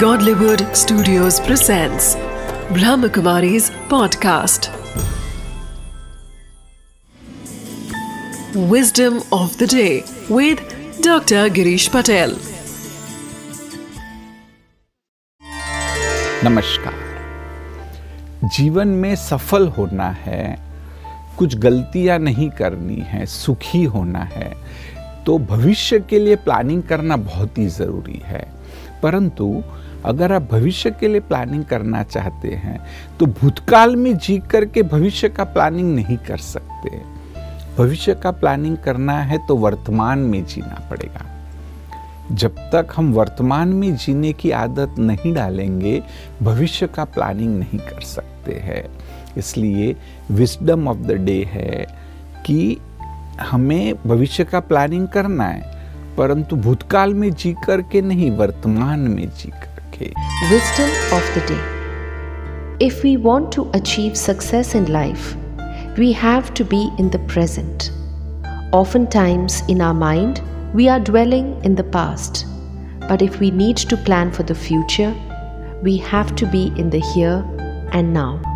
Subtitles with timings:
[0.00, 2.06] Godlywood Studios presents
[2.76, 4.66] Brahmakumari's podcast.
[8.72, 10.58] Wisdom of the day with
[11.06, 11.44] Dr.
[11.58, 12.34] Girish Patel.
[16.44, 16.98] नमस्कार
[18.56, 20.44] जीवन में सफल होना है
[21.38, 24.52] कुछ गलतियाँ नहीं करनी है सुखी होना है
[25.26, 28.44] तो भविष्य के लिए प्लानिंग करना बहुत ही ज़रूरी है
[29.02, 29.46] परंतु
[30.04, 32.78] अगर आप भविष्य के लिए प्लानिंग करना चाहते हैं
[33.20, 36.90] तो भूतकाल में जी करके भविष्य का प्लानिंग नहीं कर सकते।
[37.78, 41.24] भविष्य का प्लानिंग करना है तो वर्तमान में जीना पड़ेगा।
[42.32, 46.02] जब तक हम वर्तमान में जीने की आदत नहीं डालेंगे,
[46.42, 48.84] भविष्य का प्लानिंग नहीं कर सकते हैं।
[49.36, 49.94] इसलिए
[50.30, 51.86] विस्डम ऑफ़ द डे है
[52.46, 52.76] कि
[53.40, 55.74] हमें भविष्य का प्लानिंग करना है,
[56.18, 59.50] परंतु भूतकाल में जी करके नहीं, वर्तमान में जी
[59.98, 62.86] Wisdom of the day.
[62.86, 65.34] If we want to achieve success in life,
[65.96, 67.92] we have to be in the present.
[68.72, 70.42] Oftentimes, in our mind,
[70.74, 72.44] we are dwelling in the past.
[73.08, 75.14] But if we need to plan for the future,
[75.82, 77.42] we have to be in the here
[77.92, 78.55] and now.